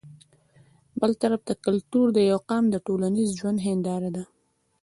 [0.99, 4.23] بل طرف ته کلتور د يو قام د ټولنيز ژوند هنداره وي